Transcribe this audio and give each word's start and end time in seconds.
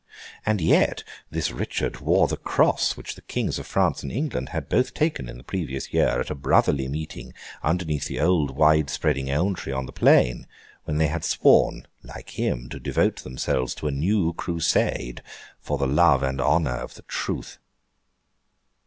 And 0.47 0.61
yet 0.61 1.03
this 1.29 1.51
Richard 1.51 1.99
wore 1.99 2.27
the 2.27 2.35
Cross, 2.35 2.97
which 2.97 3.13
the 3.13 3.21
Kings 3.21 3.59
of 3.59 3.67
France 3.67 4.01
and 4.01 4.11
England 4.11 4.49
had 4.49 4.67
both 4.67 4.95
taken, 4.95 5.29
in 5.29 5.37
the 5.37 5.43
previous 5.43 5.93
year, 5.93 6.19
at 6.19 6.31
a 6.31 6.33
brotherly 6.33 6.87
meeting 6.87 7.35
underneath 7.61 8.05
the 8.07 8.19
old 8.19 8.55
wide 8.57 8.89
spreading 8.89 9.29
elm 9.29 9.53
tree 9.53 9.71
on 9.71 9.85
the 9.85 9.91
plain, 9.91 10.47
when 10.85 10.97
they 10.97 11.05
had 11.05 11.23
sworn 11.23 11.85
(like 12.01 12.31
him) 12.31 12.67
to 12.69 12.79
devote 12.79 13.17
themselves 13.17 13.75
to 13.75 13.85
a 13.87 13.91
new 13.91 14.33
Crusade, 14.33 15.21
for 15.59 15.77
the 15.77 15.85
love 15.85 16.23
and 16.23 16.41
honour 16.41 16.77
of 16.77 16.95
the 16.95 17.03
Truth! 17.03 17.59